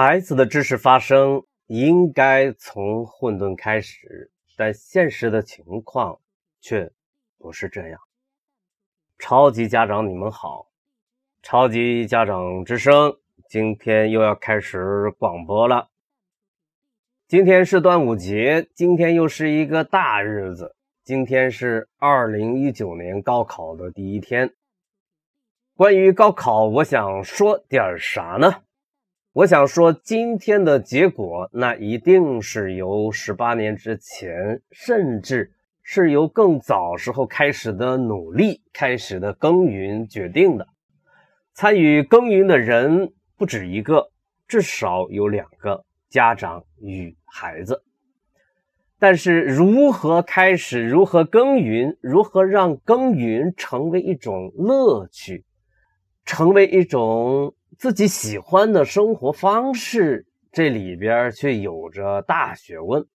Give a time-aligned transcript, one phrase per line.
[0.00, 6.20] 孩子的知识发生应该从混沌开始，但现实的情况
[6.60, 6.92] 却
[7.36, 7.98] 不是这样。
[9.18, 10.68] 超级家长，你们好！
[11.42, 15.88] 超级家长之声今天又要开始广播了。
[17.26, 20.76] 今天是端午节，今天又是一个大日子。
[21.02, 24.54] 今天是二零一九年高考的第一天。
[25.74, 28.62] 关于高考，我想说点啥呢？
[29.38, 40.66] 我想说，今天的结果，那一定是由十八年之前，甚至是由更早时候开始的努力、开始的耕耘决定的。
[41.54, 44.10] 参与耕耘的人不止一个，
[44.48, 47.84] 至少有两个家长与孩子。
[48.98, 50.84] 但是，如何开始？
[50.84, 51.96] 如何耕耘？
[52.00, 55.44] 如何让耕耘成为一种乐趣，
[56.24, 57.54] 成为一种？
[57.78, 63.06] 自己喜欢的生活方式，这里边却有着大学问。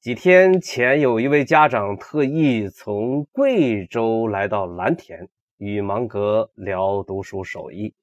[0.00, 7.96] 几天前，有一位家长特意从贵州来到蓝田，与芒格聊读书手艺。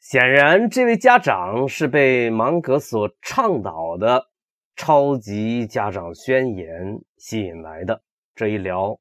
[0.00, 4.20] 显然，这位家长是被芒格所倡导的
[4.74, 8.02] 《超级家长宣言》吸引来的。
[8.34, 8.98] 这一聊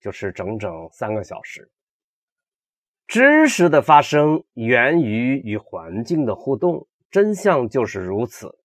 [0.00, 1.68] 就是整整三个小时。
[3.06, 8.58] 知识的发生源于与环境的互动，真相就是如此。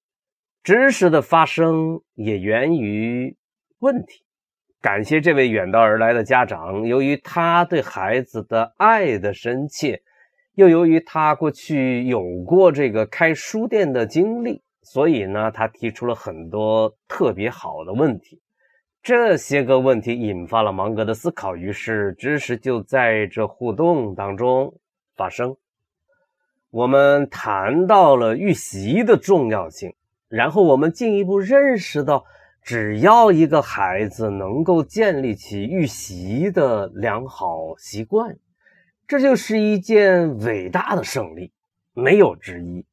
[0.64, 3.38] 知识的发生也源于
[3.80, 4.24] 问题。
[4.82, 10.02] 感谢这位远道而来的家长，由于他对孩子的爱的深切，
[10.56, 18.42] 又由于他过去有过这个开书店的经历，所以呢，他提出了很多特别好的问题。
[19.04, 24.76] 这些个问题引发了芒格的思考，于是知识就在这互动当中
[25.16, 25.58] 发生。
[26.70, 29.96] 我们谈到了预习的重要性，
[30.30, 32.24] 然后我们进一步认识到，
[32.62, 38.38] 只要一个孩子能够建立起预习的良好习惯，
[39.08, 41.52] 这就是一件伟大的胜利，
[41.96, 42.86] 没有之一。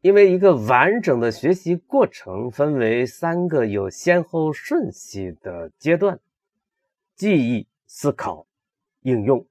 [0.00, 6.20] 因为一个完整的学习过程分为三个有先后顺序的阶段：
[7.16, 8.46] 记忆、思考、
[9.02, 9.44] 应用。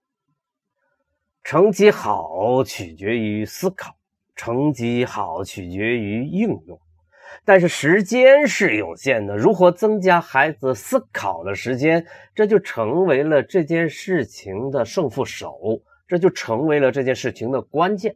[1.44, 3.96] 成绩好取决于思考，
[4.36, 6.80] 成绩好取决于应用。
[7.44, 18.16] 但是时间是有限的，如何增加孩子思考的时间，这就成为了这件事情的胜负手，这就成为了这件事情的关键。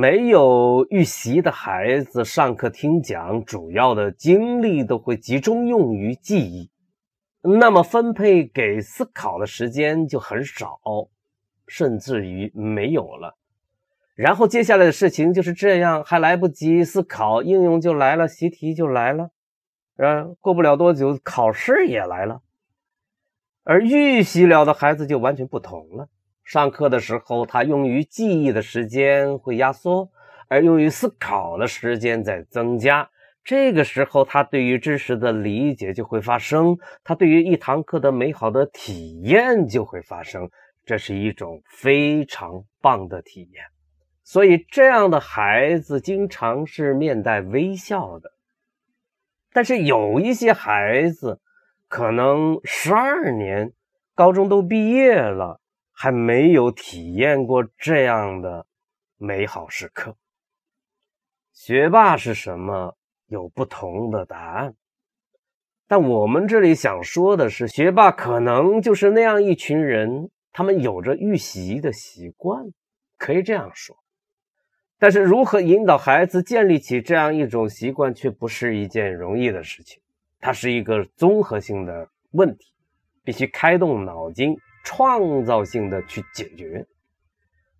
[0.00, 6.70] 没有预习的孩子，上课听讲主要的精力都会集中用于记忆，
[7.42, 10.78] 那么分配给思考的时间就很少，
[11.66, 13.36] 甚至于没有了。
[14.14, 19.30] 然后接下来的事情就是这样，还来不及思考，应用就来了，习题就来了，
[19.96, 22.40] 啊，过不了多久，考试也来了。
[23.64, 26.08] 而预习了的孩子就完全不同了。
[26.48, 30.08] 上课的时候，他用于记忆的时间会压缩，
[30.48, 33.10] 而用于思考的时间在增加。
[33.44, 40.48] 这个时候，他对于知识的理解就会发生，他对于一堂课的美好的体验就会发生。
[40.86, 43.62] 这是一种非常棒的体验。
[44.24, 48.30] 所以，这样的孩子经常是面带微笑的。
[49.52, 51.42] 但是，有一些孩子
[51.88, 53.74] 可能十二年
[54.14, 55.60] 高中都毕业了。
[56.00, 58.64] 还没有体验过这样的
[59.16, 60.16] 美好时刻。
[61.52, 62.96] 学霸是什么？
[63.26, 64.76] 有不同的答案。
[65.88, 72.66] 但我们这里想说的是，学霸可能就是那样一群人，他们有着预习的习惯，
[73.16, 73.96] 可以这样说。
[75.00, 80.00] 但是，如何引导孩子建立起这样一种习惯，却不是一件容易的事情。
[80.38, 82.72] 它是一个综合性的问题，
[83.24, 84.56] 必须开动脑筋。
[84.84, 86.86] 创造性的去解决。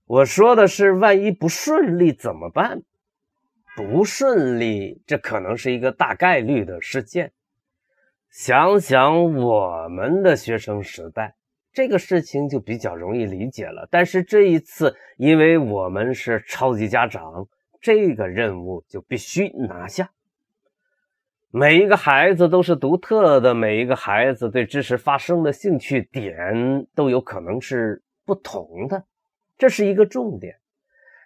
[0.07, 2.83] 我说的是，万一不顺利怎么办？
[3.77, 7.33] 不顺利，这可能是一个大概率的事件。
[8.31, 11.37] 想想我们的学生时代，
[11.73, 13.87] 这个事情就比较容易理解了。
[13.91, 17.47] 但是这一次，因为我们是超级家长，
[17.81, 20.11] 这个任务就必须拿下。
[21.51, 29.03] 每一个孩子都是独特的，每一个孩子对知识发生的兴趣点都有可能是不同的，
[29.57, 30.55] 这是一个重点。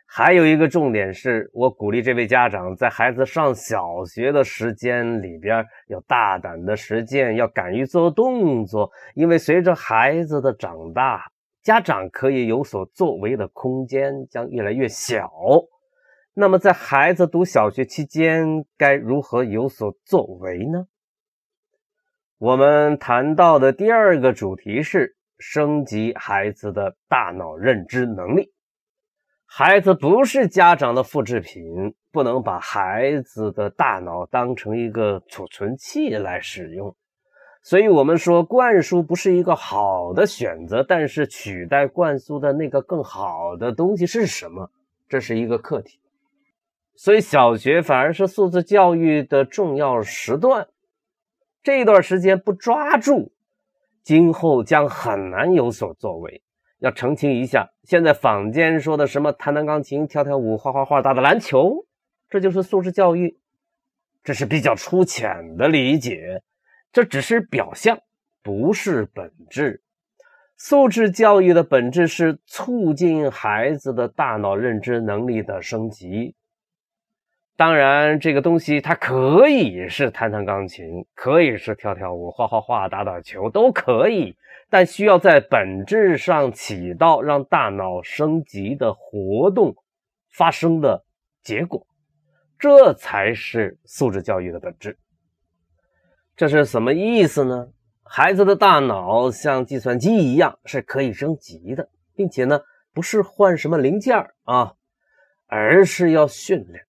[0.07, 11.25] 还有一个重点是我鼓励这位家长在孩子上小学的时间里边要大胆的实践，要敢于做动作，因为随着孩子的长大，
[11.65, 15.33] 家长可以有所作为的空间将越来越小。
[16.35, 20.87] 那么在孩子读小学期间，该如何有所作为呢？
[22.39, 28.51] 我们谈到的第二个主题是升级孩子的大脑认知能力。
[29.45, 36.97] 孩子不是家长的复制品，不能把孩子的大脑当成一个储存器来使用。
[37.63, 44.71] 所以，我们说灌输不是一个好的选择，但是取代灌输的那个更好的东西是什么？
[45.11, 46.01] 这是一个课题。
[46.95, 50.69] 所以，小学反而是素质教育的重要时段。
[51.63, 53.33] 这段时间不抓住，
[54.03, 56.43] 今后将很难有所作为。
[56.79, 61.87] 要澄清一下，现在坊间说的什么弹弹钢琴、跳跳舞、画画画、打打篮球，
[62.29, 63.39] 这就是素质教育，
[64.25, 66.43] 这是比较粗浅的理解。
[66.93, 67.99] 这只是表象，
[68.43, 69.83] 不是本质。
[70.57, 76.35] 素质教育的本质是促进孩子的大脑认知能力的升级。
[77.63, 84.37] 当然，这个东西它可以是弹弹钢琴，可以是跳跳舞、画画画、打打球，都可以。
[84.69, 89.77] 但需要在本质上起到让大脑升级的活动
[90.33, 91.05] 发生的
[91.45, 91.87] 结果，
[92.59, 94.99] 这才是素质教育的本质。
[96.35, 97.69] 这是什么意思呢？
[98.03, 102.61] 孩子的大脑像计算机一样是可以升级的，并且呢，
[102.93, 104.75] 不是换什么零件啊，
[105.47, 106.85] 而是要训练。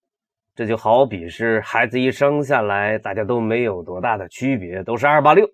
[0.56, 5.50] 这就好比是孩子一生下来，大家都没有多大的区别，都是二八六。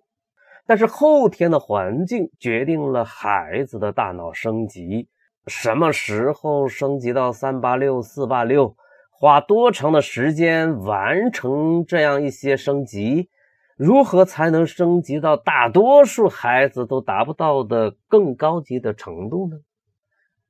[0.66, 5.07] 但是后天的环境决定了孩子的大脑升级，
[5.48, 8.75] 什么时候升级到三八六、四八六，
[9.10, 13.30] 花多长的时间完成这样一些升级？
[13.78, 19.57] 如何才能升级到大多数孩子都达不到的更高级的程度呢？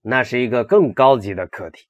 [0.01, 1.85] 那是一个更高级的课题。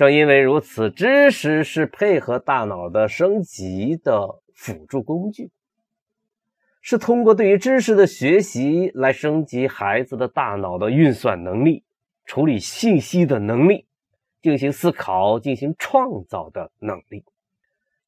[0.00, 5.50] 正因为如此，知识是配合大脑的升级的辅助工具，
[6.80, 11.84] 是通过对于知识的学习来升级孩子的大脑的运算能力、
[12.24, 13.84] 处理信息的能力、
[14.40, 17.22] 进行思考、进行创造的能力。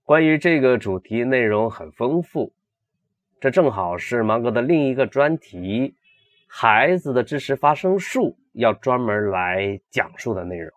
[0.02, 2.54] 关于这个主题内容很丰富，
[3.38, 5.94] 这正好是芒格的另一个专题——
[6.48, 10.72] 孩子的知识发生术要专门来讲述的内容。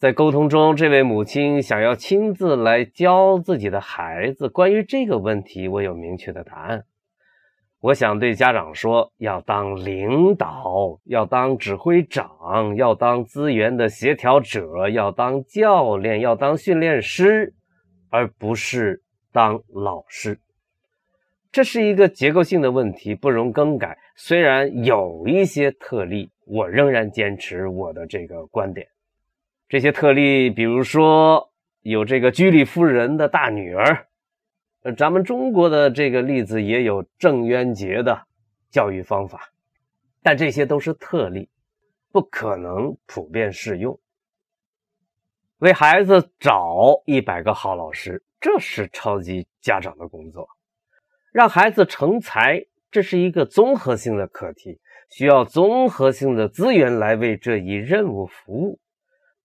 [0.00, 4.48] 在沟通中，这位母亲想要亲自来教自己的孩子。
[4.48, 6.84] 关于这个问题，我有明确的答案。
[7.80, 17.52] 我想对家长说：要当领导，要当指挥长，要当资源的协调者，要当教练，要当训练师。
[18.08, 20.40] 而不是当老师，
[21.52, 23.98] 这是一个结构性的问题，不容更改。
[24.16, 28.88] 虽然有一些特例，我仍然坚持我的这个观点。
[29.70, 31.52] 这些特例，比如说
[31.82, 34.08] 有这个居里夫人的大女儿，
[34.82, 38.20] 呃，咱们中国的这个例子也有郑渊洁的
[38.68, 39.52] 教育方法，
[40.24, 41.48] 但这些都是特例，
[42.10, 43.96] 不可能普遍适用。
[45.58, 50.48] 为孩子找一百个好老师，这是超级家长的工作。
[51.30, 54.80] 让孩子成才，这是一个综合性的课题，
[55.10, 58.80] 需要综合性的资源来为这一任务服务。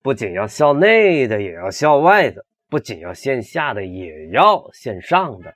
[0.05, 5.49] 不仅要校内的，也要校外的；不仅要线下的，也要线上的；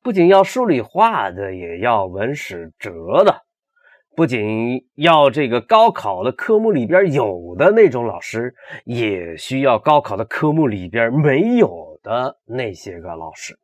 [0.00, 3.42] 不仅要数理化的，也要文史哲的。
[4.14, 13.58] 不仅要这个高考的科目里边有的那种老师，也需要高考的科目里边没有的那些个老师。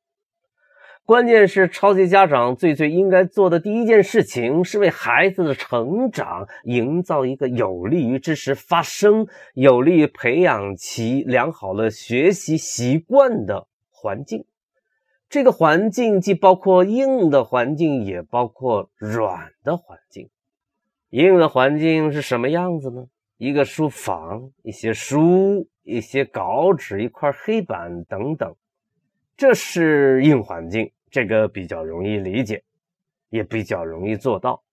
[1.12, 14.47] 关键是超级家长最最应该做的第一件事情，是为孩子的成长营造一个有利于知识发生、有利于培养其良好的学习习惯的环境。
[15.28, 20.31] 这个环境既包括硬的环境，也包括软的环境。
[21.11, 23.04] 硬的环境是什么样子呢？
[23.37, 28.57] 一个书房，一些书，一些稿纸，一块黑板等等，
[29.37, 30.90] 这是硬环境。
[31.12, 32.64] 这个比较容易理解，
[33.28, 34.64] 也比较容易做到。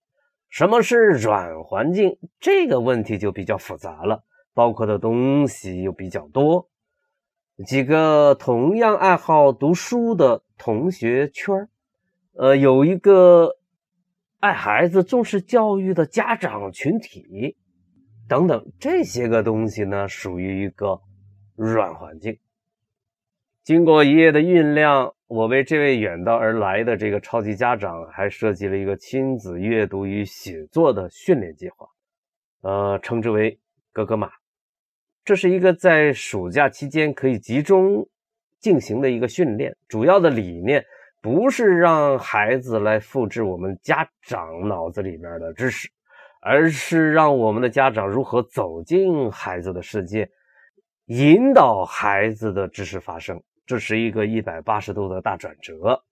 [0.49, 2.17] 什么是软环境？
[2.39, 4.23] 这个问题就比较复杂了，
[4.55, 6.67] 包括的东西又比较多。
[7.67, 11.69] 几个同样爱好读书的同学圈
[12.33, 13.57] 呃，有一个。
[14.41, 17.57] 爱孩子、重视教育的家长群体，
[18.29, 21.01] 等等，这些个东西呢，属于一个
[21.57, 22.39] 软环境。
[23.65, 31.87] 经过一夜的酝酿，我为这位远道而来的这个超级家长，还设计了一个亲子阅读与写作的训练计划，
[32.61, 33.59] 呃，称之为
[33.93, 34.31] “格格玛”。
[35.23, 38.09] 这是一个在暑假期间可以集中
[38.59, 40.83] 进行的一个训练，主要的理念
[41.21, 45.87] 不是让孩子来复制我们家长脑子里面的知识，
[46.41, 50.27] 而是让我们的家长如何走进孩子的世界，
[51.05, 53.39] 引导孩子的知识发生。
[53.69, 56.03] 这是一个一百八十度的大转折。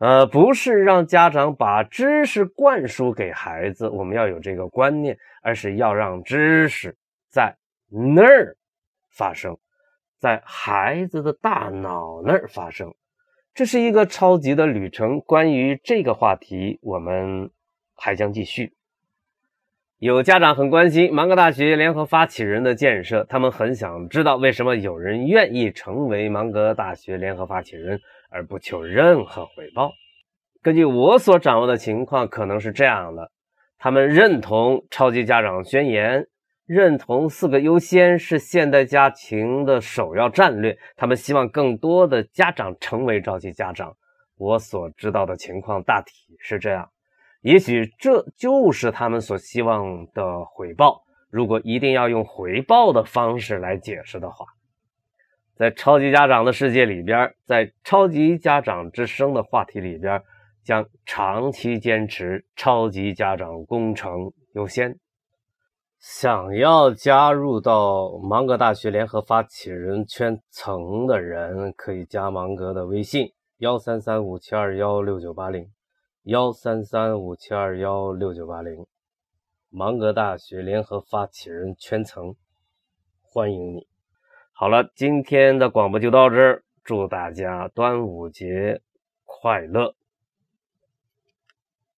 [0.00, 6.94] 呃，不是让家长把知识灌输给孩子，我们要有这个观念，而是要让知识
[7.30, 7.56] 在
[7.88, 8.54] 那儿
[9.08, 9.56] 发生，
[10.18, 12.94] 在孩子的大脑那儿发生。
[13.54, 15.20] 这是一个超级的旅程。
[15.20, 17.50] 关于这个话题，我们
[17.96, 18.74] 还将继续。
[19.98, 28.00] 有家长很关心芒格大学联合发起人的建设，他们很想知道为什么有人愿意成为芒格大学联合发起人。
[28.30, 29.90] 而不求任何回报。
[30.62, 33.30] 根据我所掌握的情况，可能是这样的：
[33.78, 36.26] 他们认同超级家长宣言，
[36.66, 40.76] 认同四个优先是现代家庭的首要战略。
[40.94, 43.96] 他们希望更多的家长成为超级家长。
[44.36, 46.90] 我所知道的情况大体是这样。
[47.40, 51.02] 也许这就是他们所希望的回报。
[51.30, 54.46] 如果一定要用回报的方式来解释的话。
[55.54, 60.22] 在超级家长的世界里边，在超级家长之声的话题里边，
[60.62, 64.98] 将长期坚持超级家长工程优先。
[65.98, 75.68] 想要加入到芒格大学联合发起人圈层的人，可以加芒格的微信：幺三三五七二幺六九八零，
[76.30, 78.84] 幺三三五七二幺六九八零。
[79.70, 82.36] 芒格大学联合发起人圈层，
[83.22, 83.86] 欢迎你。
[84.52, 86.62] 好了，今天的广播就到这儿。
[86.84, 88.82] 祝大家端午节
[89.24, 89.94] 快乐！